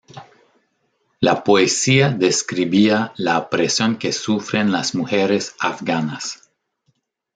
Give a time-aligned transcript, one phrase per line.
[1.19, 6.49] La poesía describía la opresión que sufren las mujeres afganas.